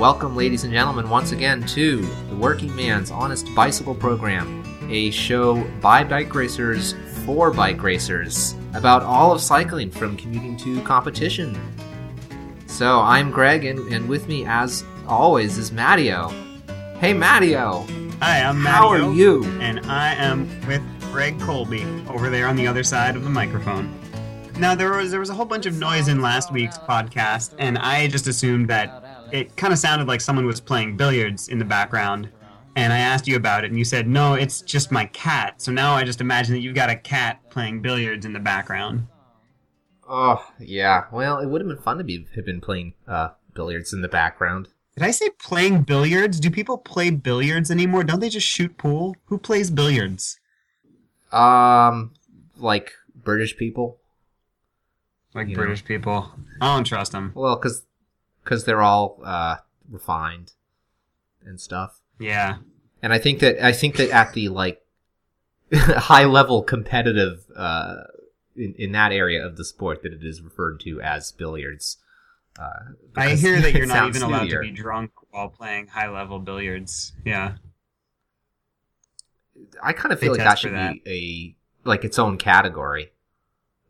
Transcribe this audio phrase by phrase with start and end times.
[0.00, 1.98] Welcome, ladies and gentlemen, once again to
[2.30, 6.94] the Working Man's Honest Bicycle Program, a show by bike racers
[7.26, 11.54] for bike racers about all of cycling from commuting to competition.
[12.66, 16.30] So I'm Greg, and, and with me, as always, is Mattio.
[16.96, 17.86] Hey, Mattio.
[18.22, 18.70] Hi, I'm Mattio.
[18.70, 19.44] How are you?
[19.60, 20.80] And I am with
[21.12, 23.94] Greg Colby over there on the other side of the microphone.
[24.58, 27.76] Now there was there was a whole bunch of noise in last week's podcast, and
[27.76, 31.64] I just assumed that it kind of sounded like someone was playing billiards in the
[31.64, 32.28] background.
[32.76, 35.60] And I asked you about it, and you said no, it's just my cat.
[35.60, 39.08] So now I just imagine that you've got a cat playing billiards in the background.
[40.08, 41.04] Oh, yeah.
[41.12, 44.08] Well, it would have been fun to be have been playing uh, billiards in the
[44.08, 44.68] background.
[44.96, 46.40] Did I say playing billiards?
[46.40, 48.04] Do people play billiards anymore?
[48.04, 49.16] Don't they just shoot pool?
[49.26, 50.38] Who plays billiards?
[51.32, 52.12] Um,
[52.56, 53.98] like British people.
[55.34, 55.62] Like You know.
[55.62, 56.32] British people.
[56.60, 57.32] I don't trust them.
[57.34, 57.84] Well, because
[58.50, 60.54] because they're all uh, refined
[61.44, 62.00] and stuff.
[62.18, 62.56] Yeah.
[63.00, 64.82] And I think that I think that at the like
[65.72, 67.94] high level competitive uh,
[68.56, 71.98] in in that area of the sport that it is referred to as billiards.
[72.58, 76.40] Uh, I hear that you're not even allowed to be drunk while playing high level
[76.40, 77.12] billiards.
[77.24, 77.54] Yeah.
[79.80, 83.12] I kind of They feel like that should for be a like its own category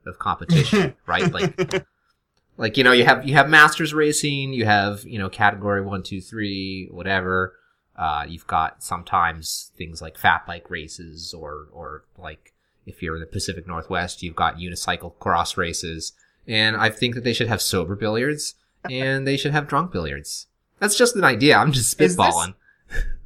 [0.06, 1.33] of competition, right?
[1.33, 1.86] Like
[2.61, 6.03] like you know you have you have masters racing you have you know category one
[6.03, 7.56] two three whatever.
[7.97, 12.52] Uh, you've got sometimes things like fat bike races or or like
[12.86, 16.12] if you're in the pacific northwest you've got unicycle cross races.
[16.47, 18.55] And i think that they should have sober billiards
[18.91, 20.47] and they should have drunk billiards.
[20.78, 21.56] That's just an idea.
[21.56, 22.48] I'm just Is this-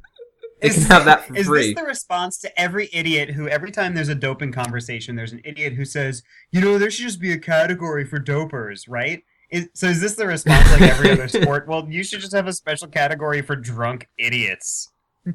[0.61, 3.71] they can have that for is free this the response to every idiot who every
[3.71, 7.19] time there's a doping conversation, there's an idiot who says, you know, there should just
[7.19, 9.23] be a category for dopers, right?
[9.49, 11.67] Is, so is this the response like every other sport?
[11.67, 14.91] Well, you should just have a special category for drunk idiots.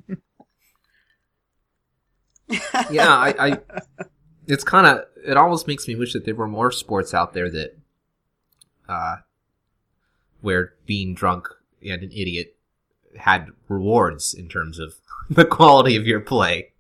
[2.91, 3.59] yeah, I, I
[4.47, 7.51] it's kind of it almost makes me wish that there were more sports out there
[7.51, 7.77] that
[8.89, 9.17] uh
[10.41, 11.47] where being drunk
[11.83, 12.57] and an idiot
[13.19, 14.95] had rewards in terms of
[15.35, 16.73] the quality of your play.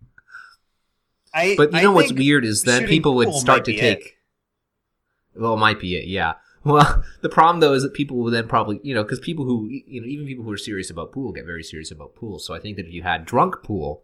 [1.33, 3.81] I, But you I know what's weird is that people would start to be it.
[3.81, 4.16] take
[5.34, 6.34] well, it might be it, yeah.
[6.62, 9.66] Well, the problem though is that people will then probably, you know, because people who,
[9.71, 12.38] you know, even people who are serious about pool get very serious about pool.
[12.38, 14.03] So I think that if you had drunk pool,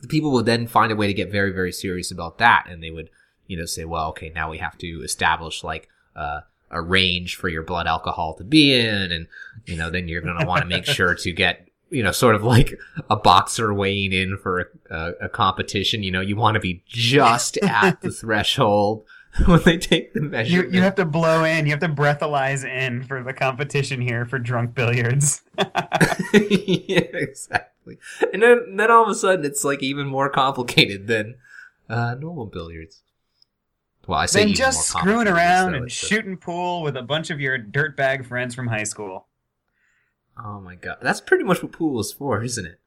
[0.00, 2.82] the people would then find a way to get very, very serious about that, and
[2.82, 3.10] they would,
[3.46, 6.40] you know, say, well, okay, now we have to establish like uh,
[6.70, 9.26] a range for your blood alcohol to be in, and
[9.66, 11.67] you know, then you're going to want to make sure to get.
[11.90, 12.78] You know, sort of like
[13.08, 16.02] a boxer weighing in for a, a, a competition.
[16.02, 19.06] You know, you want to be just at the threshold
[19.46, 23.02] when they take the You, you have to blow in, you have to breathalyze in
[23.02, 25.42] for the competition here for drunk billiards.
[25.58, 27.98] yeah, exactly.
[28.32, 31.36] And then, then all of a sudden, it's like even more complicated than
[31.88, 33.02] uh, normal billiards.
[34.06, 37.30] Well, I say Then even just more screwing around and shooting pool with a bunch
[37.30, 39.27] of your dirtbag friends from high school.
[40.44, 42.78] Oh my god, that's pretty much what pool is for, isn't it?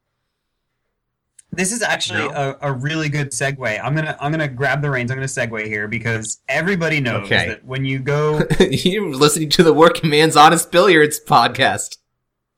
[1.54, 2.56] This is actually No?
[2.62, 3.80] a, a really good segue.
[3.84, 5.12] I'm gonna I'm gonna grab the reins.
[5.12, 7.50] I'm gonna segue here because everybody knows Okay.
[7.50, 11.98] that when you go You're listening to the Working Man's Honest Billiards podcast.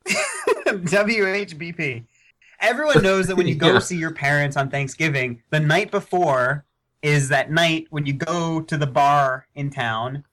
[0.68, 2.06] WHBP,
[2.60, 3.80] everyone knows that when you go Yeah.
[3.80, 6.66] see your parents on Thanksgiving, the night before
[7.02, 10.24] is that night when you go to the bar in town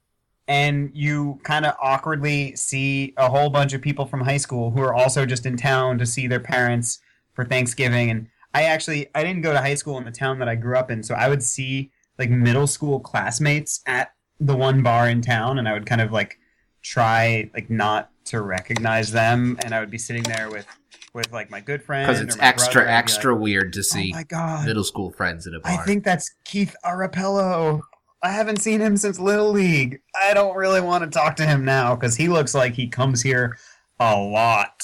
[0.50, 4.80] and you kind of awkwardly see a whole bunch of people from high school who
[4.80, 6.98] are also just in town to see their parents
[7.34, 8.10] for Thanksgiving.
[8.10, 10.76] And I actually I didn't go to high school in the town that I grew
[10.76, 15.22] up in, so I would see like middle school classmates at the one bar in
[15.22, 16.40] town, and I would kind of like
[16.82, 20.66] try like not to recognize them, and I would be sitting there with
[21.14, 23.72] with like my good friend Because it's extra, brother, and I'd be extra like, weird
[23.74, 24.66] to oh see my god!
[24.66, 25.70] middle school friends at a bar.
[25.70, 27.82] I think that's Keith Arapello.
[28.22, 30.00] I haven't seen him since Little League.
[30.14, 33.22] I don't really want to talk to him now because he looks like he comes
[33.22, 33.56] here
[33.98, 34.82] a lot.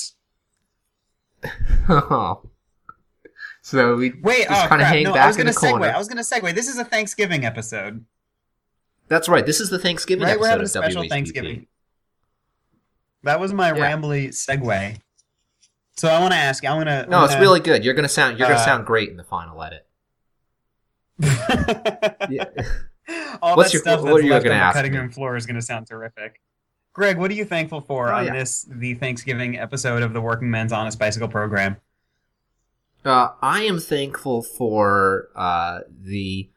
[3.62, 5.86] so we Wait, just oh kind of hang No, back I was gonna the corner.
[5.88, 5.94] segue.
[5.94, 6.54] I was gonna segue.
[6.54, 8.04] This is a Thanksgiving episode,
[9.08, 9.44] That's right.
[9.44, 10.38] This is the Thanksgiving right?
[10.40, 11.08] We're episode having a special WHBP.
[11.08, 11.66] Thanksgiving.
[13.22, 13.92] That was my Yeah.
[13.94, 14.98] rambly segue.
[15.96, 16.62] So I want to ask.
[16.62, 16.68] you.
[16.70, 17.06] I'm gonna.
[17.08, 17.84] No, I'm it's really good.
[17.84, 18.38] You're gonna sound.
[18.38, 19.86] You're Uh, sound great in the final edit.
[22.30, 22.44] Yeah.
[23.42, 24.98] All What's that your- stuff what that's you left on the cutting me?
[24.98, 26.40] room floor is going to sound terrific.
[26.92, 28.32] Greg, what are you thankful for Oh, on yeah.
[28.32, 31.76] this the Thanksgiving episode of the Working Men's Honest Bicycle Program?
[33.04, 36.48] Uh, I am thankful for uh, the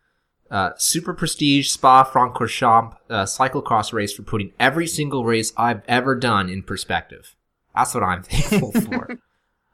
[0.49, 6.15] uh, Super Prestige Spa Francorchamps uh, cyclocross race for putting every single race I've ever
[6.15, 7.35] done in perspective.
[7.75, 9.19] That's what I'm thankful for.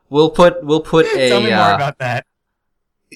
[0.09, 2.25] We'll put we'll put a Tell me more uh, about that.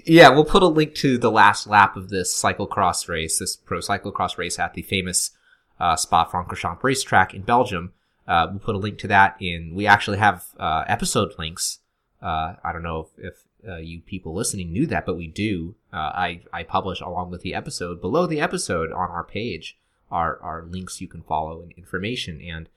[0.06, 3.80] Yeah, we'll put a link to the last lap of this cyclocross race, this pro
[3.80, 5.32] cyclocross race at the famous
[5.80, 7.94] uh, Spa-Francorchamps racetrack in Belgium.
[8.28, 9.74] Uh, we'll put a link to that in.
[9.74, 11.80] We actually have uh, episode links.
[12.22, 15.76] Uh, I don't know if, if uh, you people listening knew that, but we do.
[15.92, 19.78] Uh, I I publish along with the episode below the episode on our page
[20.12, 22.70] are are links you can follow and information, and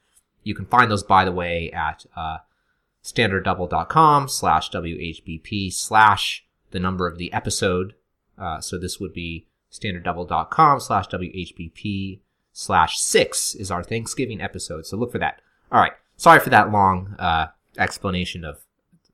[0.43, 2.39] you can find those by the way at uh,
[3.05, 7.95] standarddouble.com slash whbp slash the number of the episode.
[8.39, 12.21] Uh, so this would be standarddouble.com slash whbp
[12.53, 14.87] slash six is our Thanksgiving episode.
[14.87, 15.41] So look for that.
[15.71, 15.93] All right.
[16.17, 17.49] Sorry for that long uh,
[17.79, 18.61] explanation of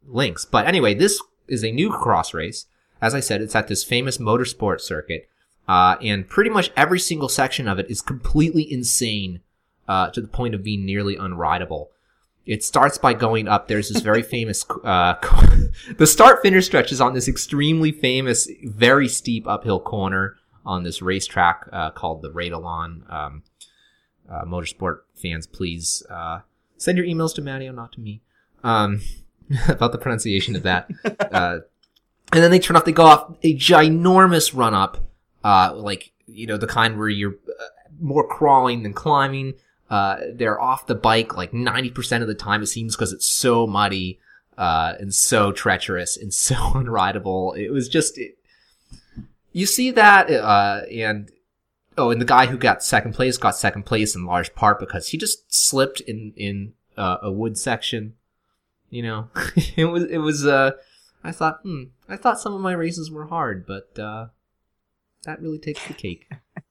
[0.07, 0.45] links.
[0.45, 2.67] But anyway, this is a new cross race.
[3.01, 5.29] As I said, it's at this famous motorsport circuit.
[5.69, 9.41] Uh, and pretty much every single section of it is completely insane
[9.87, 11.89] uh, to the point of being nearly unrideable.
[12.49, 13.69] It starts by going up.
[13.69, 14.65] There's this very famous.
[14.83, 15.15] Uh,
[15.99, 21.03] the start finish stretch is on this extremely famous, very steep uphill corner on this
[21.03, 23.13] racetrack uh, called the Radalon.
[23.13, 23.43] Um,
[24.31, 26.41] uh, motorsport fans, please uh,
[26.79, 28.23] send your emails to Mattio, not to me,
[28.65, 29.01] um,
[29.69, 30.91] about the pronunciation of that.
[31.05, 31.61] Uh,
[32.33, 32.85] and then they turn off.
[32.85, 34.99] They go off a ginormous run up,
[35.45, 37.37] uh, like you know the kind where you're
[38.01, 39.55] more crawling than climbing.
[39.91, 43.67] Uh, they're off the bike like 90% of the time, it seems, because it's so
[43.67, 44.21] muddy,
[44.59, 47.57] uh, and so treacherous and so unrideable.
[47.57, 48.39] It was just, it,
[49.53, 51.31] you see that, uh, and,
[51.97, 55.09] oh, and the guy who got second place got second place in large part because
[55.09, 58.15] he just slipped in, in, uh, a wood section.
[58.91, 59.31] You know,
[59.77, 60.73] it was, it was, uh,
[61.25, 64.27] I thought, hmm, I thought some of my races were hard, but, uh,
[65.25, 66.31] that really takes the cake.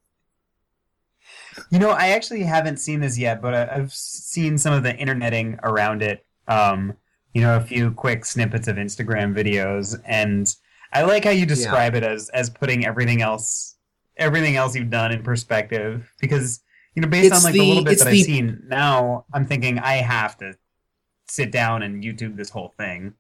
[1.72, 4.96] You know, I actually haven't seen this yet, but I- I've seen some of the
[4.96, 6.26] interneting around it.
[6.48, 6.94] Um,
[7.34, 10.54] you know, a few quick snippets of Instagram videos, and
[10.94, 13.76] I like how you describe it as as putting everything else
[14.18, 16.12] everything else you've done in perspective.
[16.20, 16.62] Because
[16.96, 19.26] you know, based It's on like the- the little bit that the- I've seen now,
[19.34, 20.54] I'm thinking I have to
[21.28, 23.14] sit down and YouTube this whole thing.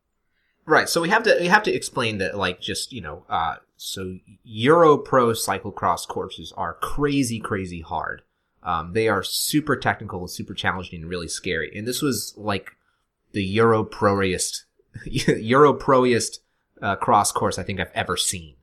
[0.65, 0.89] Right.
[0.89, 4.17] So we have to we have to explain that like just you know uh so
[4.43, 8.23] Euro Pro cyclocross courses are crazy crazy hard.
[8.67, 11.71] Um, they are super technical and super challenging and really scary.
[11.73, 12.75] And this was like
[13.31, 14.65] the Euro Proiest
[15.05, 16.39] Euro Proiest
[16.81, 18.55] uh, cross course I think I've ever seen.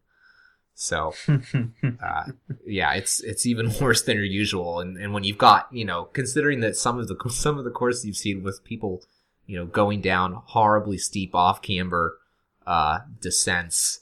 [0.75, 2.25] So uh,
[2.67, 4.81] yeah, it's it's even worse than your usual.
[4.81, 7.71] And and when you've got you know considering that some of the some of the
[7.71, 9.03] courses you've seen with people
[9.47, 12.19] you know going down horribly steep off camber
[12.67, 14.01] uh, descents,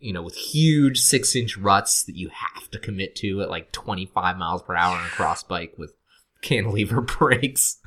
[0.00, 3.70] you know with huge six inch ruts that you have to commit to at like
[3.70, 5.94] twenty five miles per hour on a cross bike with
[6.42, 7.78] cantilever brakes.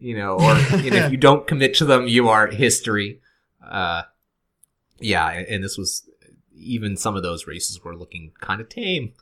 [0.00, 3.20] You know, or you know, if you don't commit to them, you are history.
[3.64, 4.02] Uh,
[5.00, 6.08] yeah, and, this was
[6.54, 9.12] even some of those races were looking kind of tame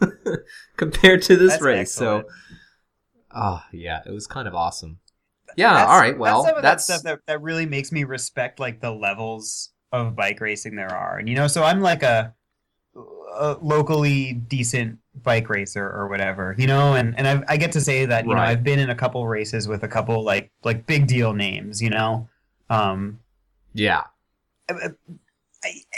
[0.76, 1.92] compared to this That's race.
[1.92, 2.36] So, excellent.
[3.34, 4.98] oh yeah, it was kind of awesome.
[5.56, 6.18] Yeah, That's- all right.
[6.18, 8.90] Well, that's some of that's, that stuff that, that really makes me respect like the
[8.90, 11.18] levels of bike racing there are.
[11.18, 12.34] And you know, so I'm like a,
[12.94, 17.80] a locally decent bike racer or whatever, you know, and and I've, I get to
[17.80, 20.86] say that you know I've been in a couple races with a couple like like
[20.86, 22.28] big deal names, you know,
[22.70, 23.20] um,
[23.74, 24.04] yeah,
[24.68, 24.90] I,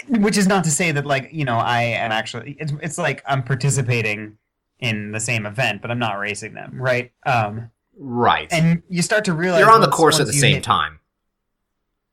[0.08, 3.22] which is not to say that like you know I am actually it's it's like
[3.26, 4.38] I'm participating
[4.80, 7.10] in the same event, but I'm not racing them, right?
[7.26, 8.46] Um, right.
[8.52, 11.00] and you start to realize You're on the course at the same hit- time.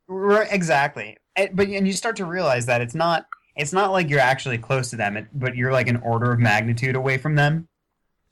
[0.08, 1.18] Right, exactly.
[1.36, 3.26] And, but and you start to realize that it's not
[3.56, 6.40] it's not like you're actually close to them, it, but you're like an order of
[6.40, 7.68] magnitude away from them.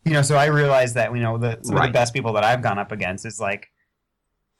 [0.05, 2.43] You know, so I realize that you know the some of the best people that
[2.43, 3.69] I've gone up against is like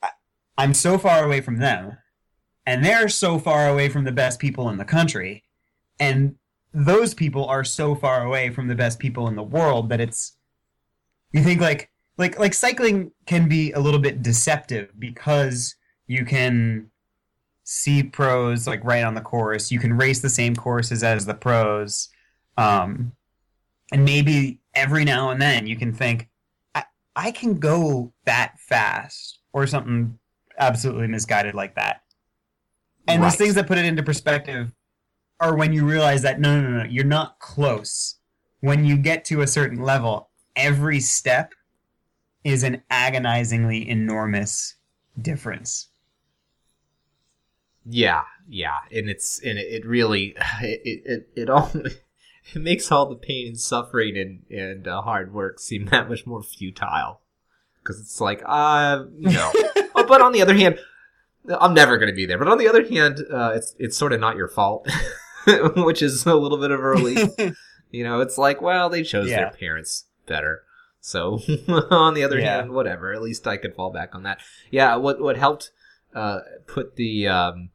[0.01, 0.09] I,
[0.57, 1.97] I'm so far away from them,
[2.65, 5.43] and they're so far away from the best people in the country,
[5.99, 6.35] and
[6.73, 10.37] those people are so far away from the best people in the world that it's
[11.31, 15.75] you think like like like cycling can be a little bit deceptive because
[16.07, 16.89] you can
[17.63, 19.71] see pros like right on the course.
[19.71, 22.09] You can race the same courses as the pros,
[22.57, 23.13] um,
[23.91, 26.29] and maybe every now and then you can think,
[26.75, 26.83] I,
[27.15, 30.17] I can go that fast, or something
[30.59, 32.01] absolutely misguided like that.
[33.07, 33.29] And Right.
[33.29, 34.71] those things that put it into perspective
[35.39, 38.15] are when you realize that no, no, no, you're not close.
[38.61, 41.53] When you get to a certain level, every step
[42.43, 44.75] is an agonizingly enormous
[45.21, 45.89] difference.
[47.85, 53.15] Yeah, yeah, and it's and it, really it it it all it makes all the
[53.15, 57.19] pain and suffering and and uh, hard work seem that much more futile
[57.81, 59.51] because it's like uh no
[59.95, 60.79] oh, but on the other hand,
[61.59, 62.37] I'm never going to be there.
[62.37, 64.87] But on the other hand, uh, it's it's sort of not your fault,
[65.75, 67.29] which is a little bit of a relief.
[67.91, 69.37] you know, it's like, well, they chose Yeah.
[69.37, 70.63] their parents better.
[71.01, 71.39] So
[71.91, 72.57] on the other Yeah.
[72.57, 73.11] hand, whatever.
[73.11, 74.39] At least I could fall back on that.
[74.71, 75.71] Yeah, what what helped
[76.13, 77.69] uh, put the um,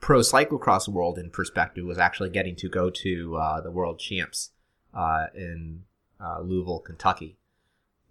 [0.00, 4.50] pro cyclocross world in perspective was actually getting to go to uh, the world champs
[4.94, 5.84] uh, in
[6.20, 7.36] uh, Louisville, Kentucky,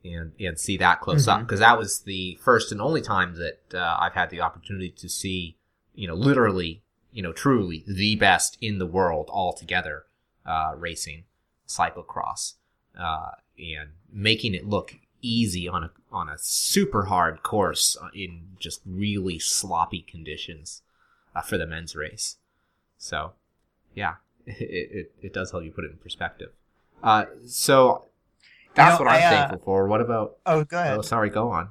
[0.04, 1.44] and and see that close up Mhm.
[1.44, 5.10] because that was the first and only time that uh, I've had the opportunity to
[5.10, 5.58] see,
[5.94, 10.06] you know, literally, you know, truly the best in the world all together
[10.46, 11.26] uh, racing
[11.68, 12.54] cyclocross
[13.00, 18.44] uh, and making it look easy on a on a super hard course uh, in
[18.60, 20.82] just really sloppy conditions
[21.36, 22.38] uh, for the men's race.
[22.98, 23.34] So,
[23.96, 26.50] yeah, it, it, it does help you put it in perspective.
[27.02, 28.06] Uh, so
[28.76, 29.88] that's know, what I'm I, uh, thankful for.
[29.88, 30.38] What about?
[30.46, 30.98] oh, go ahead.
[30.98, 31.30] Oh, sorry.
[31.30, 31.70] Go on.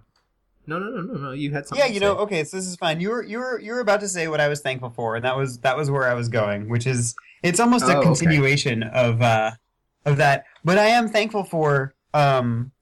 [0.66, 1.30] No, no, no, no, no.
[1.32, 1.84] You had something.
[1.84, 2.20] yeah, you know, say.
[2.22, 3.00] okay, so this is fine.
[3.00, 5.24] You were you were you were about to say what I was thankful for, and
[5.24, 8.06] that was that was where I was going, which is it's almost Oh, a okay.
[8.06, 9.52] continuation of uh
[10.04, 10.44] of that.
[10.64, 12.72] But I am thankful for um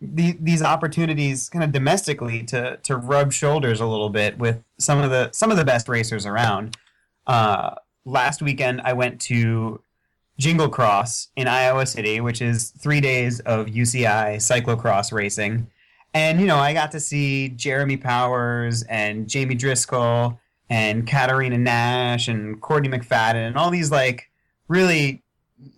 [0.00, 5.00] the, these opportunities kind of domestically to to rub shoulders a little bit with some
[5.00, 6.76] of the some of the best racers around.
[7.26, 7.74] Uh
[8.04, 9.80] last weekend I went to
[10.38, 15.66] Jingle Cross in Iowa City, which is three days of UCI cyclocross racing.
[16.12, 20.38] And, you know, I got to see Jeremy Powers and Jamie Driscoll
[20.68, 24.30] and Katerina Nash and Courtenay McFadden and all these, like,
[24.68, 25.22] really,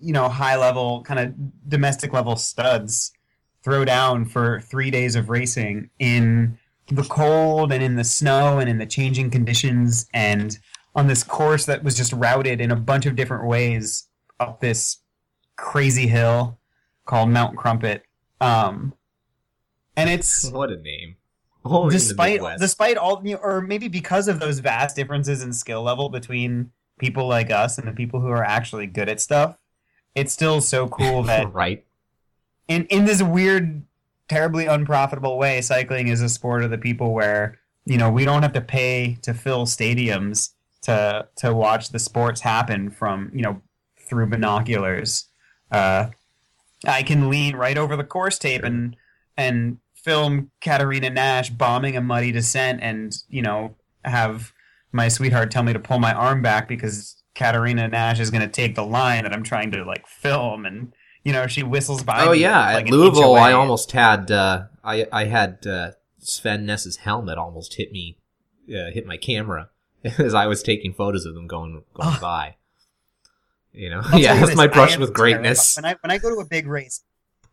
[0.01, 3.13] you know, high level, kind of domestic level studs
[3.69, 8.71] throw down for three days of racing in the cold and in the snow and
[8.71, 10.59] in the changing conditions and
[10.95, 14.09] on this course that was just routed in a bunch of different ways
[14.41, 15.01] up this
[15.57, 16.59] crazy hill
[17.05, 18.01] called Mount Krumpit.
[18.41, 18.95] Um,
[19.99, 21.17] and it's What a name.
[21.63, 26.71] Oh, despite despite all or maybe because of those vast differences in skill level between
[26.99, 29.59] people like us and the people who are actually good at stuff,
[30.15, 31.85] it's still so cool that right.
[32.69, 33.83] In in this weird,
[34.29, 38.43] terribly unprofitable way, cycling is a sport of the people where you know we don't
[38.43, 40.51] have to pay to fill stadiums
[40.83, 43.63] to to watch the sports happen from you know
[44.09, 45.27] through binoculars.
[45.71, 46.09] Uh,
[46.87, 48.97] I can lean right over the course tape and
[49.37, 54.53] and film Katerina Nash bombing a muddy descent, and you know have
[54.93, 58.49] my sweetheart tell me to pull my arm back because Katerina Nash is going to
[58.49, 60.93] take the line that I'm trying to like film, and
[61.29, 62.25] you know she whistles by.
[62.25, 66.97] Oh yeah, like, at Louisville, I almost had uh, I I had uh, Sven Nys's
[66.97, 68.17] helmet almost hit me,
[68.71, 69.69] uh, hit my camera
[70.19, 72.19] as I was taking photos of them going going Oh.
[72.21, 72.55] by.
[73.73, 75.77] You know, I'll yeah, that's this, my brush with terrified- greatness.
[75.77, 77.03] When I when I go to a big race,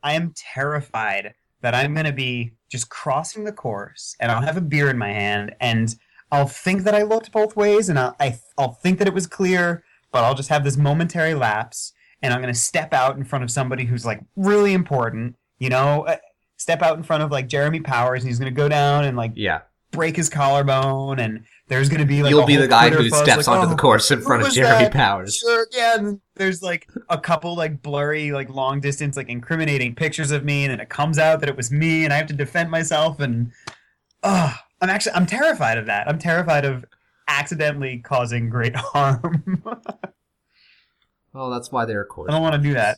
[0.01, 4.55] I am terrified that I'm going to be just crossing the course, and I'll have
[4.57, 5.93] a beer in my hand, and
[6.31, 9.27] I'll think that I looked both ways, and I'll I, I'll think that it was
[9.27, 11.91] clear, but I'll just have this momentary lapse,
[12.25, 15.69] and I'm going to step out in front of somebody who's like really important, you
[15.69, 16.05] know.
[16.05, 16.17] uh,
[16.57, 19.17] Step out in front of like Jeremy Powers, and he's going to go down and
[19.17, 22.67] like Yeah, break his collarbone, and there's going to be like you'll a be the
[22.67, 24.93] guy Twitter who steps like, onto "Oh, the course in front of Jeremy that?
[24.93, 25.35] Powers.
[25.35, 25.97] Sure, yeah.
[25.97, 30.63] And there's like a couple like blurry, like long distance, like incriminating pictures of me,
[30.63, 33.19] and then it comes out that it was me, and I have to defend myself,
[33.19, 33.51] and
[34.23, 36.07] uh, I'm actually I'm terrified of that.
[36.07, 36.85] I'm terrified of
[37.27, 39.61] accidentally causing great harm.
[41.35, 42.29] Well, that's why they're course.
[42.29, 42.97] I don't want to do that.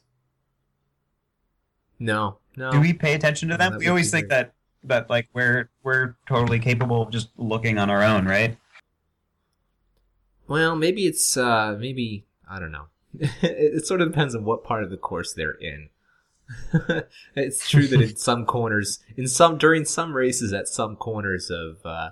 [1.98, 2.72] No, no.
[2.72, 3.78] Do we pay attention to them?
[3.80, 4.54] We always think that
[4.84, 8.56] that like we're we're totally capable of just looking on our own, right?
[10.48, 12.86] Well, maybe it's uh maybe I don't know.
[13.20, 15.90] it, it sort of depends on what part of the course they're in.
[17.36, 21.84] it's true that in some corners, in some during some races at some corners of
[21.84, 22.12] uh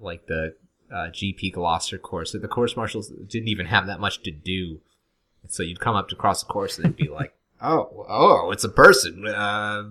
[0.00, 0.56] like the
[0.90, 4.80] uh, GP Gloucester course, that the course marshals didn't even have that much to do.
[5.48, 8.64] So you'd come up to cross the course and they'd be like, "Oh, oh, it's
[8.64, 9.26] a person.
[9.26, 9.90] Uh,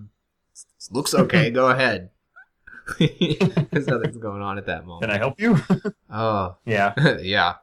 [0.91, 1.50] looks okay.
[1.50, 2.09] Go ahead."
[3.00, 5.09] Because nothing's going on at that moment.
[5.09, 5.12] Can.
[5.12, 5.57] I help you?
[6.09, 6.93] Oh, yeah.
[7.19, 7.55] yeah.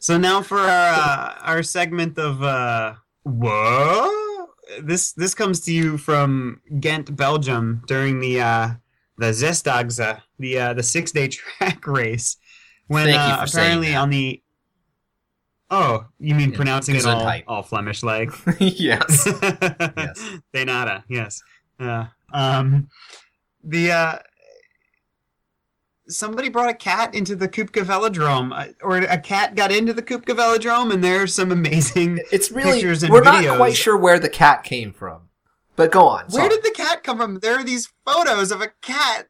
[0.00, 4.48] So now for our uh, our segment of uh, whoa,
[4.82, 8.70] this this comes to you from Ghent, Belgium, during the uh,
[9.18, 12.36] the Zesdaagse, the uh, the six day track race.
[12.88, 13.98] When Thank you uh, for saying apparently that.
[13.98, 14.42] on the
[15.70, 18.30] oh, you mean Yeah, pronouncing it all, all Flemish like?
[18.60, 19.26] yes.
[19.26, 20.30] yes.
[20.52, 21.04] De nada.
[21.08, 21.42] Yes.
[21.78, 22.88] Uh, um,
[23.62, 24.18] the uh,
[26.08, 30.02] somebody brought a cat into the Kuipke Velodrome, uh, or a cat got into the
[30.02, 32.20] Kuipke Velodrome, and there's some amazing.
[32.32, 35.28] It's really Pictures and we're not quite sure where the cat came from,
[35.76, 36.24] but go on.
[36.26, 36.48] Where sorry.
[36.48, 37.38] did the cat come from?
[37.40, 39.28] There are these photos of a cat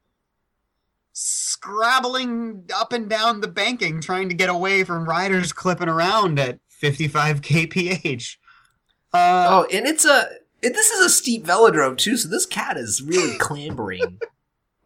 [1.18, 6.58] scrabbling up and down the banking trying to get away from riders clipping around at
[6.68, 8.36] 55 kph.
[9.14, 10.28] Uh, oh, and it's a
[10.60, 14.20] it, this is a steep velodrome too, so this cat is really clambering.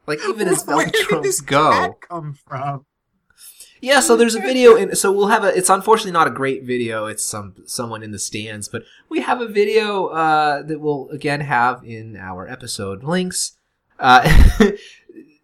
[0.06, 1.72] Like even as velodromes go.
[1.72, 2.87] cat come from?
[3.80, 5.49] Yeah, so there's a video, and so we'll have a.
[5.49, 7.06] It's unfortunately not a great video.
[7.06, 11.40] It's some someone in the stands, but we have a video uh, that we'll again
[11.40, 13.56] have in our episode links.
[13.99, 14.22] Uh,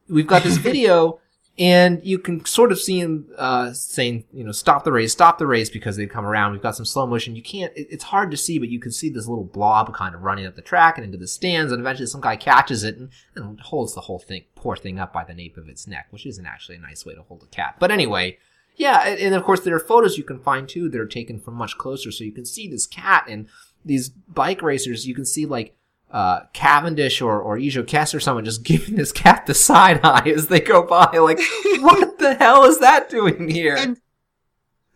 [0.09, 1.21] we've got this video,
[1.59, 5.39] and you can sort of see him uh, saying, you know, stop the race, stop
[5.39, 6.53] the race, because they come around.
[6.53, 7.37] We've got some slow motion.
[7.37, 7.73] You can't.
[7.77, 10.47] It, it's hard to see, but you can see this little blob kind of running
[10.47, 13.61] up the track and into the stands, and eventually some guy catches it and, and
[13.61, 16.47] holds the whole thing, poor thing, up by the nape of its neck, which isn't
[16.47, 17.77] actually a nice way to hold a cat.
[17.79, 18.39] But anyway.
[18.79, 21.41] Yeah, and, and of course there are photos you can find too that are taken
[21.41, 23.49] from much closer, so you can see this cat and
[23.87, 25.07] these bike racers.
[25.07, 25.75] You can see like
[26.11, 30.33] uh, Cavendish or or Iljo Keisse or someone just giving this cat the side eye
[30.35, 31.07] as they go by.
[31.19, 31.39] Like,
[31.81, 33.77] what the hell is that doing here?
[33.77, 34.01] And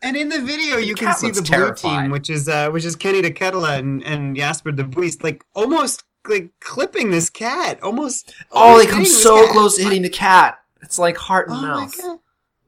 [0.03, 2.97] and in the video, you can see the blue team, which is uh, which is
[2.97, 8.35] Kenny De Ketele and and Jasper De Buyst, like almost like clipping this cat, almost.
[8.53, 9.53] oh, they come so cat.
[9.53, 10.59] close to hitting the cat.
[10.83, 12.21] It's like heart and Oh mouth.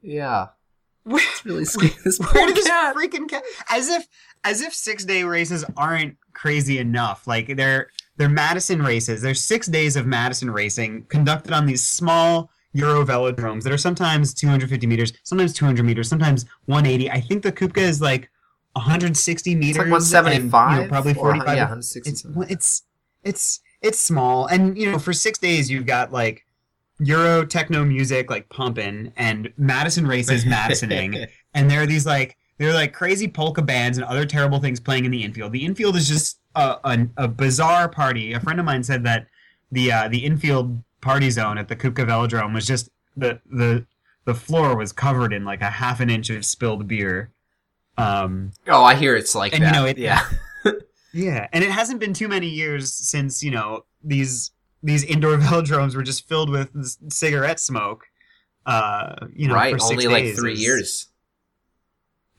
[0.03, 0.49] Yeah,
[1.05, 1.95] Where, it's really scary.
[2.05, 3.45] This where did this freaking cat?
[3.71, 4.07] As if
[4.45, 7.27] as if six day races aren't crazy enough.
[7.27, 7.89] Like they're
[8.23, 9.21] they're Madison races.
[9.21, 14.33] There's six days of Madison racing conducted on these small Euro velodromes that are sometimes
[14.33, 17.11] 250 meters, sometimes 200 meters, sometimes 180.
[17.11, 18.31] I think the Kuipke is like
[18.75, 19.71] 160 meters.
[19.71, 21.57] It's like and, 175, you know, probably or, 45.
[21.57, 22.11] yeah, 160.
[22.11, 22.83] it's it's
[23.25, 26.47] it's it's small, and you know, for six days you've got like
[27.01, 32.71] Euro techno music like pumping, and Madison races Madisoning, and there are these like there
[32.71, 35.51] are like crazy polka bands and other terrible things playing in the infield.
[35.51, 38.33] The infield is just a, a, a bizarre party.
[38.33, 39.27] A friend of mine said that
[39.71, 43.85] the uh, the infield party zone at the Kuipke Velodrome was just the the
[44.25, 47.31] the floor was covered in like a half an inch of spilled beer.
[47.99, 49.75] Um, oh, I hear it's like And, you that.
[49.75, 50.23] know, it- yeah.
[51.13, 54.51] yeah, and it hasn't been too many years since you know these
[54.83, 56.71] these indoor velodromes were just filled with
[57.13, 58.05] cigarette smoke.
[58.65, 59.73] Uh, you know, right.
[59.75, 60.39] for six Only like days.
[60.39, 61.09] three It's- years.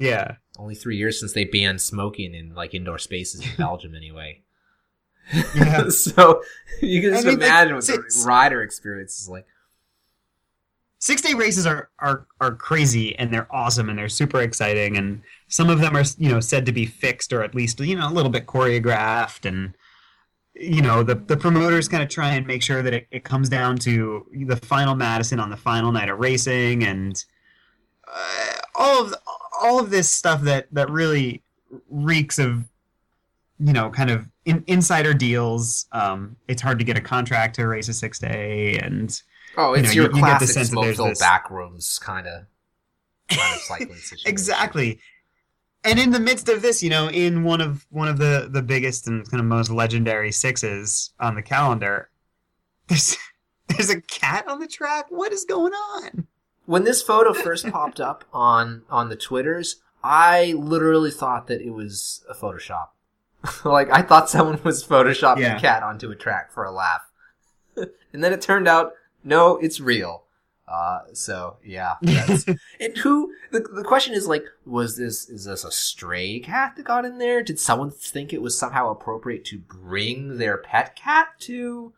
[0.04, 4.42] Yeah, Only three years since they banned smoking in like indoor spaces in Belgium, anyway.
[5.56, 5.88] Yeah.
[5.90, 6.42] so
[6.82, 9.46] you can just I mean, like, imagine what six- the rider experience is like.
[11.00, 15.22] six day races are, are are crazy and they're awesome and they're super exciting and
[15.48, 18.08] some of them are you know said to be fixed or at least you know
[18.08, 19.74] a little bit choreographed and
[20.56, 23.50] you know the the promoters kind of try and make sure that it, it comes
[23.50, 27.24] down to the final Madison on the final night of racing and
[28.08, 29.14] uh, all of
[29.64, 31.42] all of this stuff that that really
[31.90, 32.66] reeks of
[33.60, 37.66] you know kind of in, insider deals um it's hard to get a contract to
[37.66, 39.22] race a six day and
[39.56, 41.20] Oh, You it's know, your you- you get the classic sense that there's smoke-filled this-
[41.20, 42.44] back rooms kind of
[43.30, 44.30] kind of cycling situation.
[44.30, 45.00] exactly.
[45.86, 48.62] And in the midst of this you know in one of one of the the
[48.64, 52.10] biggest and kind of most legendary sixes on the calendar
[52.88, 53.16] there's
[53.68, 55.06] there's a cat on the track?
[55.10, 56.28] What is going on
[56.66, 61.72] When this photo first popped up on on the twitters, I literally thought that it
[61.72, 62.88] was a Photoshop.
[63.66, 65.58] like I thought someone was photoshopping Yeah.
[65.58, 67.10] a cat onto a track for a laugh,
[67.76, 70.24] and then it turned out no, it's real.
[70.66, 71.96] Uh, so yeah,
[72.80, 76.84] and who the, the question is like, was this is this a stray cat that
[76.86, 77.44] got in there?
[77.44, 81.92] Did someone think it was somehow appropriate to bring their pet cat to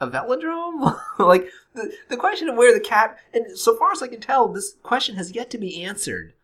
[0.00, 0.98] a velodrome?
[1.18, 4.48] like the the question of where the cat and so far as I can tell,
[4.48, 6.34] this question has yet to be answered.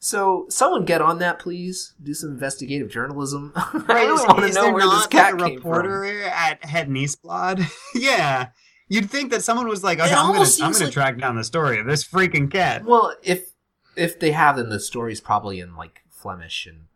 [0.00, 1.94] So someone get on that, please.
[2.00, 3.52] Do some investigative journalism.
[3.56, 6.88] I really is, want to know where this cat like, a came reporter at Het
[6.88, 8.48] Nieuwsblad yeah
[8.88, 11.44] you'd think that someone was like okay i'm gonna i'm gonna like- track down the
[11.44, 12.84] story of this freaking cat.
[12.84, 13.52] Well, if
[13.96, 16.86] if they have, then the story's probably in like Flemish, and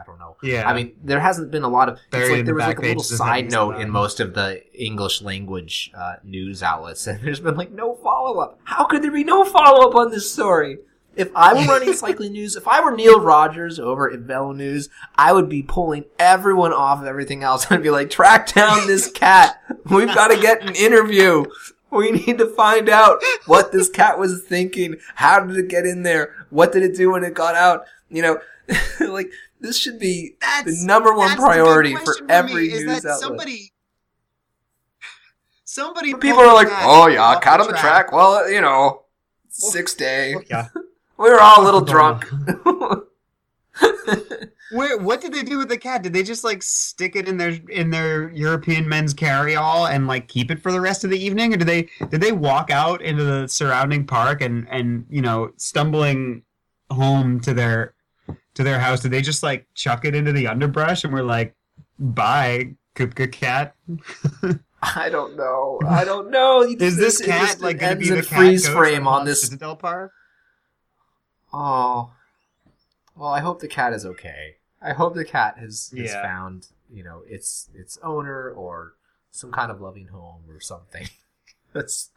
[0.00, 0.36] I don't know.
[0.42, 1.98] yeah I mean, there hasn't been a lot of.
[2.10, 5.90] Buried like there was like a little side note in most of the English language
[5.94, 8.58] uh, news outlets, and there's been like no follow up.
[8.64, 10.78] How could there be no follow up on this story?
[11.16, 14.88] If I were running cycling news, if I were Neal Rogers over at Velo News,
[15.16, 19.10] I would be pulling everyone off of everything else and be like, track down this
[19.14, 19.60] cat.
[19.90, 21.44] We've got to get an interview.
[21.90, 24.96] We need to find out what this cat was thinking.
[25.16, 26.46] How did it get in there?
[26.50, 27.84] What did it do when it got out?
[28.08, 28.38] You know,
[29.00, 32.32] like this should be that's the number one that's the big priority for question me,
[32.32, 33.20] every is news that outlet.
[33.20, 33.72] somebody
[35.64, 39.04] somebody People are like, "Oh yeah, off cat on the track." Well, you know,
[39.48, 40.34] six day.
[40.50, 40.68] Yeah
[41.20, 42.24] We were all a little drunk.
[44.72, 46.02] Where, what did they do with the cat?
[46.02, 50.28] Did they just like stick it in their in their European men's carry-all and like
[50.28, 53.02] keep it for the rest of the evening, or did they did they walk out
[53.02, 56.42] into the surrounding park and and you know stumbling
[56.90, 57.92] home to their
[58.54, 59.00] to their house?
[59.00, 61.54] Did they just like chuck it into the underbrush and we're like,
[61.98, 63.74] "Bye, Kuipke cat"?
[64.82, 65.78] I don't know.
[65.86, 66.62] I don't know.
[66.78, 69.42] Is this it cat just like going to be the freeze frame on this?
[69.42, 70.12] Citadel Park?
[71.52, 72.12] Oh,
[73.16, 74.56] well, I hope the cat is okay.
[74.80, 76.22] I hope the cat has, has Yeah.
[76.22, 78.94] found you know its its owner or
[79.30, 81.08] some kind of loving home or something.
[81.72, 82.10] That's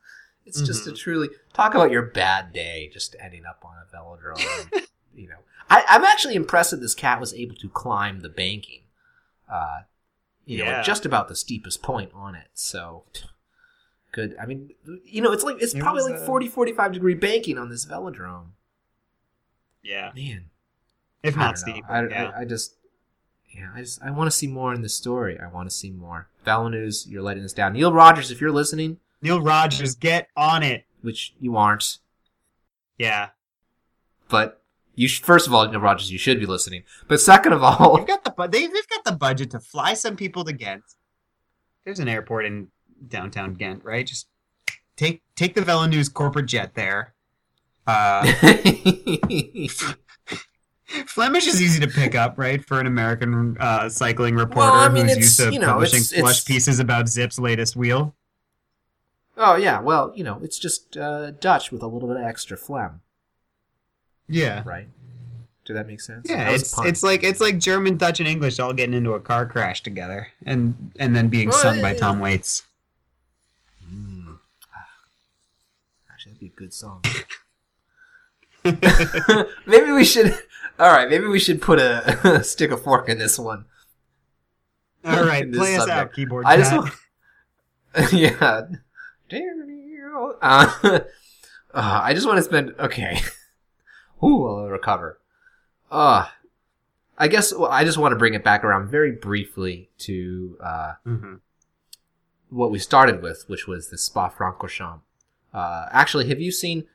[0.46, 0.98] it's just a Mhm.
[0.98, 4.88] truly talk about your bad day just ending up on a velodrome.
[5.16, 5.38] you know,
[5.78, 8.82] I, I'm actually impressed that this cat was able to climb the banking.
[9.52, 9.82] Uh,
[10.46, 10.80] you know, Yeah.
[10.80, 12.48] at just about the steepest point on it.
[12.54, 13.04] So
[14.12, 14.36] good.
[14.42, 14.72] I mean,
[15.06, 17.86] you know, it's like it's It probably like uh, 40, 45 degree banking on this
[17.86, 18.48] velodrome.
[19.82, 20.46] Yeah, Man,
[21.24, 21.84] if not steep.
[21.90, 22.32] I, yeah.
[22.36, 22.76] I, I just,
[23.54, 25.38] yeah, I just, I want to see more in this story.
[25.38, 26.30] I want to see more.
[26.46, 27.74] Velo News, you're letting us down.
[27.74, 30.86] Neal Rogers, if you're listening, Neal Rogers, get on it.
[31.02, 31.98] which you aren't,
[32.98, 33.30] Yeah,
[34.30, 34.63] but
[34.96, 36.84] you sh- first of all, Rogers, you should be listening.
[37.08, 39.94] But second of all, You've got the bu- they, they've got the budget to fly
[39.94, 40.84] some people to Ghent.
[41.86, 42.68] There's an airport in
[43.08, 44.06] downtown Ghent, right?
[44.06, 44.28] Just
[44.96, 47.14] take take the Velo News corporate jet there.
[47.86, 48.26] Uh,
[51.08, 54.90] Flemish is easy to pick up, right, for an American uh, cycling reporter Well, I
[54.90, 58.16] mean, who's used to you know, publishing it's- flush it's- pieces about Zipp's latest wheel.
[59.38, 62.56] oh yeah, well, you know, it's just uh, Dutch with a little bit of extra
[62.58, 63.02] phlegm,
[64.28, 64.88] Yeah, right?
[65.66, 66.28] Did that make sense?
[66.30, 66.44] yeah.
[66.46, 66.88] That was a It's pun.
[66.88, 70.28] it's like it's like German, Dutch, and English all getting into a car crash together,
[70.46, 72.00] and and then being Well, sung by yeah.
[72.00, 72.64] Tom Waits.
[73.86, 74.38] Mm.
[76.12, 77.02] Actually, that'd be a good song.
[79.66, 80.38] maybe we should.
[80.80, 83.66] All right, maybe we should put a stick a fork in this one.
[85.06, 86.46] All right, In this play us out, keyboard.
[86.46, 86.92] I just want.
[88.14, 88.62] yeah.
[90.42, 91.00] Uh, uh,
[91.74, 92.74] I just want to spend.
[92.80, 93.20] Okay.
[94.24, 95.20] Ooh, I'll recover.
[95.92, 96.28] Uh,
[97.18, 100.94] I guess well, I just want to bring it back around very briefly to uh,
[101.06, 101.40] Mhm.
[102.50, 105.02] what we started with, which was the Spa Francorchamps.
[105.54, 106.86] Uh, actually, have you seen?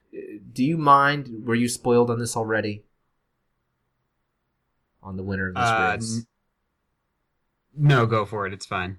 [0.53, 1.45] Do you mind?
[1.47, 2.85] Were you spoiled on this already?
[5.03, 6.17] On the winner of this Uh, race?
[6.19, 6.27] n-
[7.89, 8.53] no, go for it.
[8.53, 8.99] It's fine.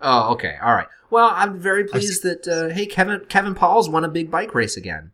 [0.00, 0.88] Oh, okay, all right.
[1.10, 4.76] Well, I'm very pleased that uh, hey, Kevin Kevin Pauwels won a big bike race
[4.76, 5.12] again.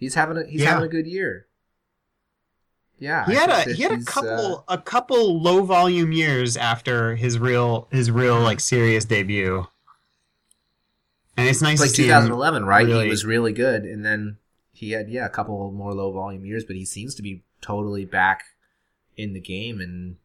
[0.00, 0.70] He's having a he's Yeah.
[0.70, 1.46] having a good year.
[2.98, 6.56] Yeah, He I had a he had a couple uh, a couple low volume years
[6.56, 9.66] after his real his real like serious debut.
[11.36, 12.86] And it's nice like to see him 2011, right?
[12.86, 14.36] really- He was really good, and then
[14.72, 18.04] he had yeah a couple more low volume years, but he seems to be totally
[18.04, 18.42] back
[19.16, 19.80] in the game.
[19.80, 20.16] And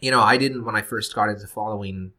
[0.00, 2.12] you know, I didn't when I first got into following.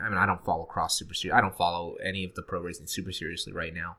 [0.00, 1.36] I mean, I don't follow cross super serious.
[1.36, 3.96] I don't follow any of the pro racing super seriously right now.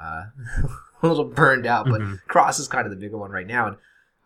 [0.00, 0.24] Uh,
[1.02, 2.20] a little burned out, but Mhm.
[2.26, 3.68] cross is kind of the bigger one right now.
[3.68, 3.76] And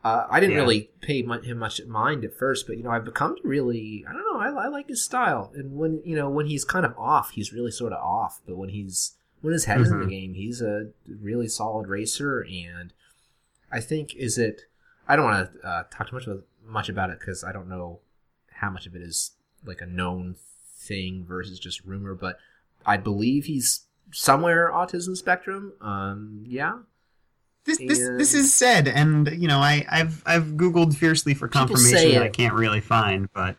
[0.05, 0.63] uh, I didn't Yeah.
[0.63, 4.05] really pay mu- him much mind at first, but you know, I've become to really.
[4.09, 4.39] I don't know.
[4.41, 7.53] I, I like his style, and when you know when he's kind of off, he's
[7.53, 8.41] really sort of off.
[8.47, 10.11] But when he's when his head is in the Mhm.
[10.11, 12.93] game, he's a really solid racer, and
[13.71, 14.63] I think is it.
[15.07, 17.69] I don't want to uh, talk too much about, much about it because I don't
[17.69, 18.01] know
[18.53, 19.33] how much of it is
[19.65, 20.37] like a known
[20.77, 22.39] thing versus just rumor, but
[22.87, 25.73] I believe he's somewhere autism spectrum.
[25.81, 26.79] Um, yeah,
[27.65, 31.49] This this And- this is said, and you know I I've I've googled fiercely for
[31.49, 32.23] confirmation that.
[32.23, 33.57] I can't really find, but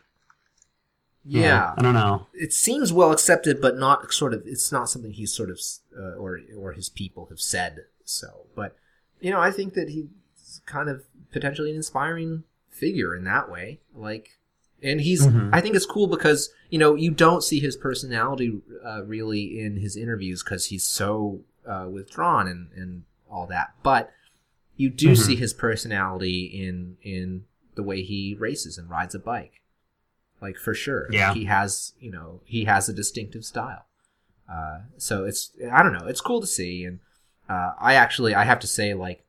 [1.24, 1.74] yeah.
[1.76, 2.26] I don't know.
[2.34, 4.42] it seems well accepted, but not sort of.
[4.46, 5.60] It's not something he's sort of
[5.96, 8.46] uh, or or his people have said so.
[8.54, 8.76] But
[9.20, 13.80] you know, I think that he's kind of potentially an inspiring figure in that way.
[13.94, 14.38] Like,
[14.82, 15.26] and he's.
[15.26, 15.50] Mhm.
[15.52, 19.76] I think it's cool because you know you don't see his personality uh, really in
[19.76, 23.74] his interviews because he's so uh, withdrawn and and all that.
[23.82, 24.12] But
[24.76, 25.16] you do Mhm.
[25.26, 29.60] see his personality in in the way he races and rides a bike
[30.42, 31.34] like for sure Like, Yeah.
[31.34, 33.84] he has you know he has a distinctive style
[34.50, 36.98] uh, so it's i don't know it's cool to see and
[37.48, 39.24] uh, i actually i have to say like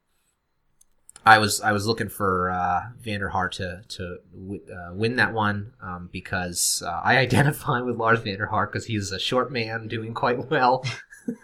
[1.26, 5.16] i was i was looking for uh, van der Haar to to w- uh, win
[5.18, 9.20] that one um, because uh, i identify with Lars van der Haar because he's a
[9.20, 10.84] short man doing quite well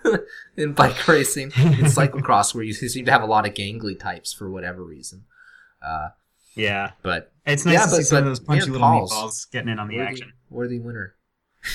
[0.58, 4.34] in bike racing in cyclocross where you seem to have a lot of gangly types
[4.34, 5.24] for whatever reason
[5.86, 6.10] uh,
[6.56, 9.14] Yeah, but it's nice Yeah, to but- see some of those punchy man, little Paul's-
[9.14, 10.34] meatballs getting in on the worthy, action.
[10.50, 11.14] worthy winner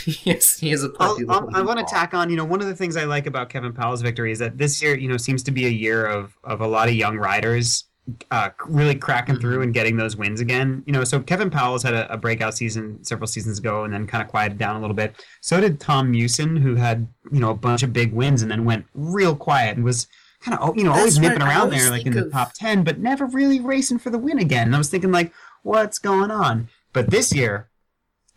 [0.25, 2.31] yes he is a I'll, puppy I'll, little I want to tack on.
[2.31, 4.81] You know, one of the things I like about Kevin Pauwels' victory is that this
[4.81, 7.85] year, you know, seems to be a year of of a lot of young riders
[8.31, 10.83] uh, really cracking through and getting those wins again.
[10.87, 14.07] You know, so Kevin Pauwels had a, a breakout season several seasons ago and then
[14.07, 15.25] kind of quieted down a little bit.
[15.41, 18.65] So did Tom Meeusen, who had you know a bunch of big wins and then
[18.65, 20.09] went real quiet and was
[20.41, 22.27] kind of you know always That's nipping right, I around always there like in the
[22.27, 24.67] of- top ten, but never really racing for the win again.
[24.67, 26.69] And I was thinking like, what's going on?
[26.93, 27.69] But this year.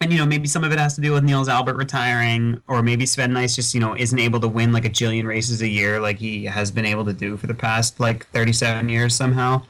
[0.01, 2.83] And you know maybe some of it has to do with Niels Albert retiring, or
[2.83, 5.67] maybe Sven Nys just you know isn't able to win like a jillion races a
[5.67, 9.61] year like he has been able to do for the past like 37 years somehow.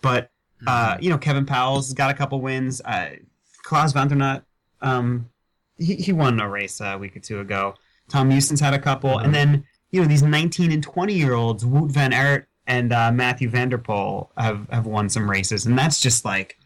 [0.00, 0.30] But
[0.66, 2.80] uh, you know, Kevin Pauwels got a couple wins.
[2.84, 3.10] Uh,
[3.64, 4.42] Klaas Vantornout,
[4.80, 5.28] um,
[5.76, 7.74] he, he won a race a week or two ago.
[8.08, 9.24] Tom Meeusen's had a couple, Mhm.
[9.24, 13.12] and then you know these 19 and 20 year olds, Wout van Aert and uh,
[13.12, 16.58] Mathieu van der Poel have have won some races, and that's just like.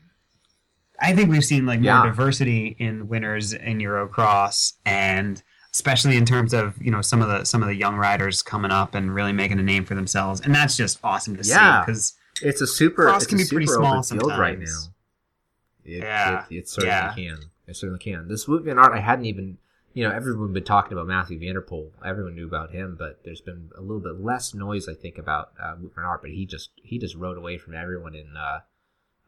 [1.01, 6.53] I think we've seen like more diversity in winners in Eurocross, and especially in terms
[6.53, 9.33] of you know some of the some of the young riders coming up and really
[9.33, 11.81] making a name for themselves, and that's just awesome to Yeah.
[11.81, 13.05] see because It's a super.
[13.05, 14.65] Cross it's can a be pretty small field right now.
[15.85, 16.45] It, Yeah.
[16.51, 17.13] it, it certainly Yeah.
[17.15, 17.39] can.
[17.67, 18.29] It certainly can.
[18.29, 19.59] This van Aert, I hadn't even.
[19.93, 21.91] You know, everyone been talking about Mathieu van der Poel.
[22.05, 25.51] Everyone knew about him, but there's been a little bit less noise, I think, about
[25.61, 26.23] uh, van Aert.
[26.23, 28.61] But he just he just rode away from everyone in uh,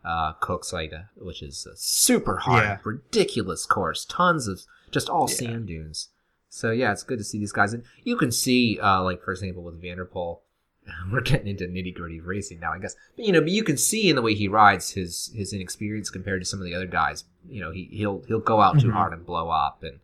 [0.04, 2.78] uh, Koksijde, which is a super hard, Yeah.
[2.84, 4.04] ridiculous course.
[4.04, 5.36] Tons of just all Yeah.
[5.36, 6.08] sand dunes.
[6.48, 7.72] So yeah, it's good to see these guys.
[7.72, 10.40] And you can see, uh, like for example, with van der Poel,
[11.12, 12.96] we're getting into nitty gritty racing now, I guess.
[13.16, 16.10] But you know, but you can see in the way he rides his his inexperience
[16.10, 17.24] compared to some of the other guys.
[17.48, 18.92] You know, he he'll he'll go out too Mhm.
[18.92, 20.00] hard and blow up, and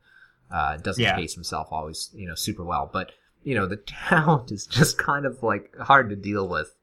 [0.51, 1.17] uh, doesn't Yeah.
[1.17, 2.89] pace himself always, you know, super well.
[2.91, 3.77] But you know, the
[4.09, 6.75] talent is just kind of like hard to deal with.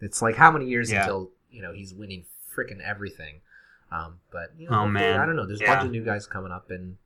[0.00, 1.02] It's like how many years Yeah.
[1.02, 3.40] until you know he's winning freaking everything.
[3.92, 5.20] Um, but you know, Oh, man.
[5.20, 5.46] I don't know.
[5.46, 6.96] There's a bunch of new guys coming up, and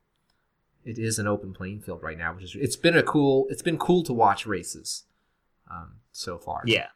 [0.85, 3.63] it is an open playing field right now, which is it's been a cool it's
[3.63, 5.05] been cool to watch races
[5.71, 6.63] um, so far.
[6.67, 6.87] yeah,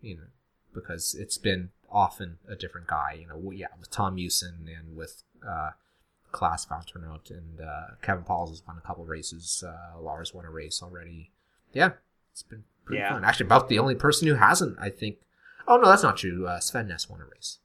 [0.00, 0.22] you know,
[0.72, 3.18] because it's been often a different guy.
[3.20, 5.70] You know, yeah, with Tom Meeusen and with uh,
[6.32, 9.62] Klaas Vantornout and uh, Kevin Pauwels has won a couple races.
[9.64, 11.30] Uh, Lars won a race already.
[11.72, 11.90] Yeah,
[12.32, 13.10] it's been pretty Yeah.
[13.12, 13.24] fun.
[13.24, 15.18] Actually, about the only person who hasn't, I think.
[15.68, 16.48] Oh no, that's not true.
[16.48, 17.58] Uh, Sven Nys won a race.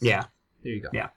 [0.00, 0.24] Yeah.
[0.62, 0.88] There you go.
[0.92, 1.08] Yeah.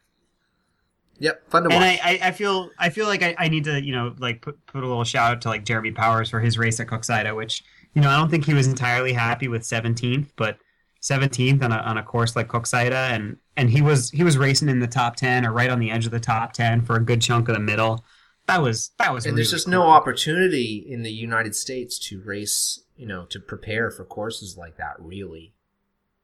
[1.21, 1.75] Yep, fun to watch.
[1.75, 4.41] And I, I, I feel I feel like I, I need to you know like
[4.41, 7.35] put, put a little shout out to like Jeremy Powers for his race at Koksijde,
[7.35, 7.63] which
[7.93, 10.57] you know I don't think he was entirely happy with 17th, but
[11.01, 14.67] 17th on a, on a course like Koksijde, and and he was he was racing
[14.67, 17.03] in the top 10 or right on the edge of the top 10 for a
[17.03, 18.03] good chunk of the middle.
[18.47, 19.73] That was that was and really there's just cool.
[19.73, 24.77] no opportunity in the United States to race, you know, to prepare for courses like
[24.77, 24.95] that.
[24.97, 25.53] Really,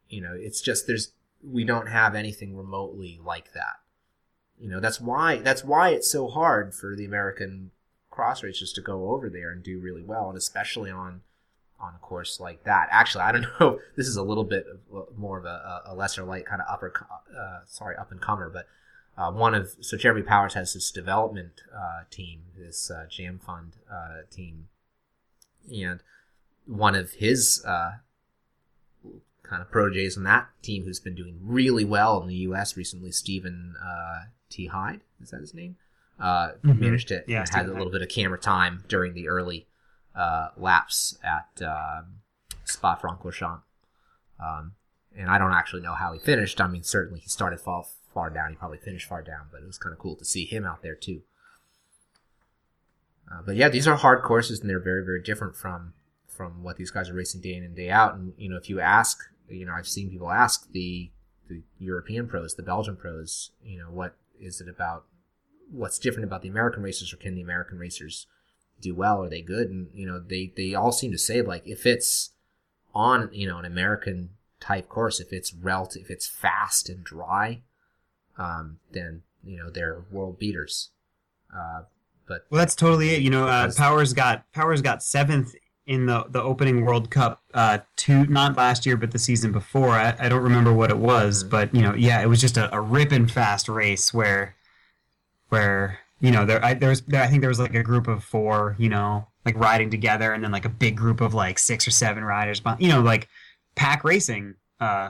[0.10, 1.12] you know, it's just there's
[1.51, 3.77] we don't have anything remotely like that.
[4.60, 7.71] You know, that's why that's why it's so hard for the American
[8.10, 11.21] cross racers to go over there and do really well, and especially on
[11.79, 12.88] on a course like that.
[12.91, 13.79] Actually, I don't know.
[13.95, 16.91] This is a little bit of, more of a, a lesser light kind of upper,
[17.38, 18.67] uh, sorry, up and comer, but
[19.17, 23.73] uh, one of so Jeremy Powers has this development uh, team, this uh, Jam Fund
[23.91, 24.67] uh, team,
[25.71, 26.01] and
[26.65, 27.93] one of his uh,
[29.49, 32.75] kind of proteges on that team, who's been doing really well in the U.S.
[32.77, 34.67] recently, Stephen uh, T.
[34.67, 35.77] Hyde, is that his name?
[36.19, 36.79] Uh, Mhm.
[36.79, 39.67] Managed to Yeah, had a little bit of camera time during the early
[40.15, 42.21] uh, laps at um,
[42.65, 43.62] Spa Francorchamps.
[44.39, 44.73] Um,
[45.15, 46.60] and I don't actually know how he finished.
[46.60, 48.49] I mean, certainly he started far, far down.
[48.49, 50.81] He probably finished far down, but it was kind of cool to see him out
[50.81, 51.21] there too.
[53.31, 55.93] Uh, but yeah, these are hard courses, and they're very, very different from
[56.27, 58.13] from what these guys are racing day in and day out.
[58.15, 61.12] And you know, if you ask, you know, I've seen people ask the
[61.47, 65.05] the European pros, the Belgian pros, you know, what is it about?
[65.71, 68.27] What's different about the American racers, or can the American racers
[68.81, 69.23] do well?
[69.23, 69.69] Are they good?
[69.69, 72.31] And you know, they they all seem to say like if it's
[72.93, 74.29] on you know an American
[74.60, 77.62] type course, if it's relative, if it's fast and dry,
[78.38, 80.89] um, then you know they're world beaters.
[81.53, 81.83] Uh,
[82.27, 83.21] but Well, that's totally it.
[83.21, 85.55] You know, uh, Powers got Powers got seventh
[85.88, 87.41] in the the opening World Cup.
[87.54, 89.89] Uh, two not last year, but the season before.
[89.91, 91.50] I, I don't remember what it was, Mhm.
[91.50, 94.56] but you know, yeah, it was just a, a ripping fast race where,
[95.50, 98.08] where you know there I, there was there, I think there was like a group
[98.08, 101.58] of four, you know, like riding together, and then like a big group of like
[101.60, 103.28] six or seven riders, you know, like
[103.76, 104.56] pack racing.
[104.80, 105.10] Uh,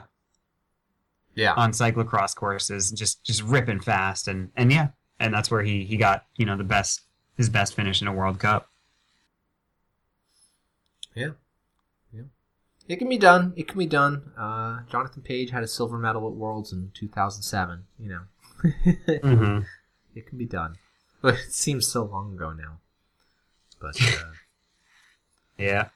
[1.34, 4.88] yeah, on cyclocross courses, just just ripping fast, and and yeah,
[5.20, 7.02] and that's where he he got you know the best
[7.36, 8.68] his best finish in a World Cup.
[11.18, 11.30] Yeah,
[12.12, 12.22] yeah.
[12.88, 13.52] It can be done.
[13.56, 14.32] It can be done.
[14.36, 17.84] Uh, Jonathan Page had a silver medal at Worlds in 2007.
[17.98, 18.20] You know,
[18.64, 19.58] Mm-hmm.
[20.14, 20.76] it can be done.
[21.20, 22.78] But it seems so long ago now.
[23.80, 24.32] But uh,
[25.58, 25.88] Yeah,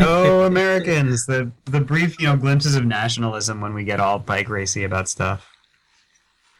[0.00, 1.26] oh Americans!
[1.26, 5.08] The the brief, you know, glimpses of nationalism when we get all bike racy about
[5.08, 5.46] stuff.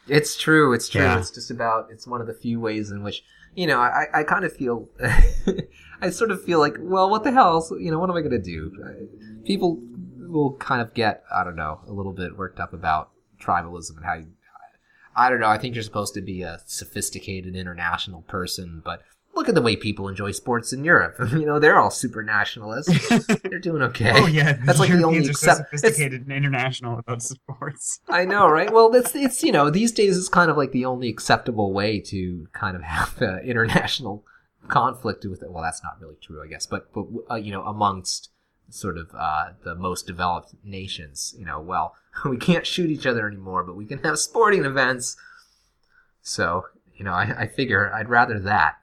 [0.07, 0.73] It's true.
[0.73, 1.01] It's true.
[1.01, 1.19] Yeah.
[1.19, 1.87] It's just about.
[1.91, 3.23] It's one of the few ways in which
[3.55, 3.79] you know.
[3.79, 4.89] I, I kind of feel.
[6.01, 7.67] I sort of feel like, well, what the hell?
[7.79, 8.71] You know, what am I going to do?
[8.83, 9.79] Uh, people
[10.17, 14.05] will kind of get, I don't know, a little bit worked up about tribalism and
[14.05, 14.27] how you.
[15.13, 15.49] I don't know.
[15.49, 19.01] I think you're supposed to be a sophisticated international person, but
[19.35, 21.15] look at the way people enjoy sports in Europe.
[21.31, 23.09] you know, they're all super nationalists.
[23.43, 24.11] They're doing okay.
[24.15, 27.21] Oh yeah, That's like the Europeans only are so accept- it's- sophisticated and international about
[27.23, 27.99] sports.
[28.09, 28.71] I know, right?
[28.71, 31.99] Well, it's it's you know these days it's kind of like the only acceptable way
[32.01, 34.23] to kind of have uh, international
[34.67, 35.51] conflict with it.
[35.51, 38.29] Well, that's not really true, I guess, but but uh, you know amongst
[38.69, 41.93] sort of uh, the most developed nations, you know, well,
[42.25, 45.17] we can't shoot each other anymore, but we can have sporting events.
[46.21, 46.65] So
[46.95, 48.75] you know, I, I figure I'd rather that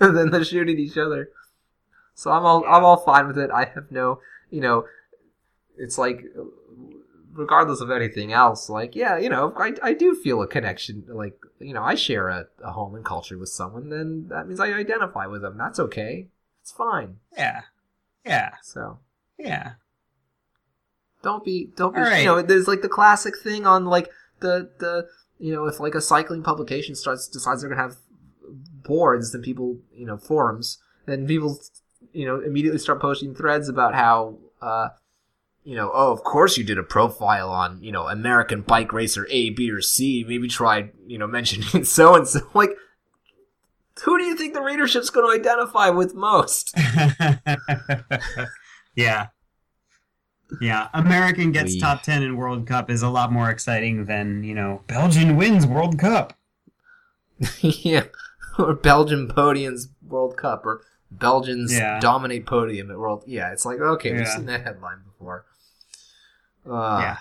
[0.12, 1.30] than the shooting each other.
[2.14, 3.50] So I'm all I'm all fine with it.
[3.50, 4.86] I have no, you know,
[5.76, 6.24] it's like
[7.32, 11.04] regardless of anything else, like, yeah, you know, I, I do feel a connection.
[11.08, 14.60] Like, you know, I share a, a home and culture with someone, then that means
[14.60, 15.56] I identify with them.
[15.56, 16.28] That's okay.
[16.62, 17.16] It's fine.
[17.36, 17.62] Yeah,
[18.24, 18.98] yeah, So
[19.38, 19.72] yeah.
[21.22, 22.20] don't be, don't be, right.
[22.20, 24.10] you know, there's like the classic thing on like
[24.40, 25.08] the, the,
[25.38, 27.96] you know, if like a cycling publication starts, decides they're going to have
[28.82, 31.58] boards, then people, you know, forums, then people,
[32.12, 34.88] you know, immediately start posting threads about how, uh,
[35.64, 39.26] you know, oh, of course you did a profile on, you know, American bike racer
[39.30, 40.24] A, B, or C.
[40.26, 42.40] Maybe try, you know, mentioning so and so.
[42.54, 42.70] Like,
[44.02, 46.74] who do you think the readership's going to identify with most?
[48.94, 49.28] yeah.
[50.60, 54.54] Yeah, American gets top 10 in World Cup is a lot more exciting than, you
[54.54, 56.32] know, Belgian wins World Cup.
[57.60, 58.04] yeah,
[58.58, 62.00] or Belgian podiums World Cup, or Belgians Yeah.
[62.00, 63.24] dominate podium at World.
[63.26, 65.44] Yeah, it's like okay, we've seen that headline before.
[66.68, 67.16] Uh, Yeah.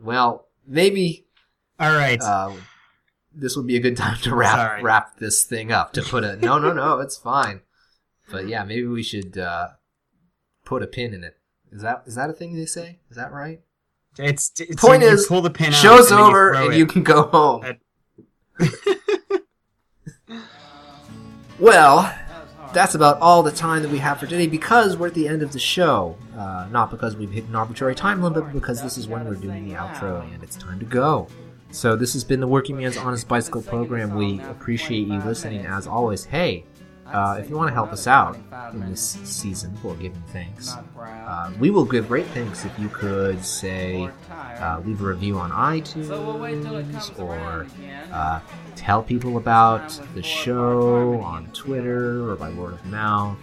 [0.00, 1.26] Well, maybe
[1.78, 2.20] All right.
[2.20, 2.52] uh,
[3.34, 4.82] this would be a good time to wrap Sorry.
[4.82, 5.92] wrap this thing up.
[5.94, 7.60] To put a no, no, no, it's fine.
[8.30, 9.68] But yeah, maybe we should uh,
[10.64, 11.36] put a pin in it.
[11.70, 12.98] Is that is that a thing they say?
[13.10, 13.60] Is that right?
[14.18, 17.02] it's, it's Point is, pull the pin out Show's and you over, and you can
[17.02, 17.62] go home.
[17.62, 17.78] That-
[21.62, 22.12] Well,
[22.72, 25.42] that's about all the time that we have for today because we're at the end
[25.42, 26.16] of the show.
[26.36, 29.36] Uh, not because we've hit an arbitrary time limit, but because this is when we're
[29.36, 31.28] doing the outro and it's time to go.
[31.70, 34.16] So this has been the Working Man's Honest Bicycle program.
[34.16, 36.24] We appreciate you listening as always.
[36.24, 36.64] Hey,
[37.06, 38.38] uh, if you want to help us out
[38.72, 43.44] in this season for giving thanks, uh, we will give great thanks if you could
[43.44, 47.66] say uh, leave a review on iTunes or
[48.12, 48.40] uh,
[48.76, 53.36] tell people about the show on Twitter or by word of mouth.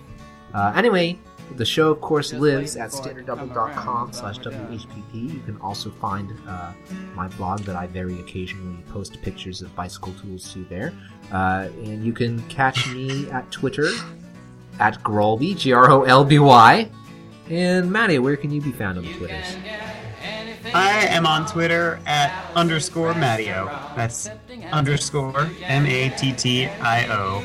[0.53, 1.17] Uh, anyway,
[1.55, 5.33] the show, of course, lives at standarddouble.com slash WHPP.
[5.33, 6.71] You can also find uh,
[7.15, 10.93] my blog that I very occasionally post pictures of bicycle tools to there.
[11.31, 13.89] Uh, and you can catch me at Twitter
[14.79, 16.89] at Grolby, G R O L B Y.
[17.49, 19.55] And Maddie, where can you be found on the Twitters?
[20.73, 23.67] I am on Twitter at underscore Mattio.
[23.95, 24.29] That's
[24.71, 27.43] underscore M A T T I O.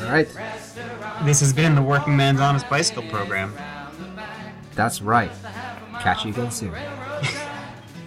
[0.00, 0.28] All right,
[1.24, 3.52] this has been the Working Man's Honest Bicycle program.
[4.74, 5.30] That's right.
[6.00, 6.72] Catch you again soon.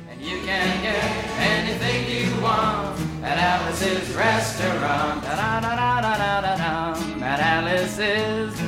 [0.09, 1.03] and you can get
[1.37, 5.23] anything you want at Alice's restaurant.
[5.23, 7.25] Da-da-da-da-da-da-da.
[7.25, 8.60] At Alice's